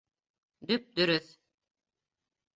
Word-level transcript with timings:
Дөп-дөрөҫ! 0.71 1.29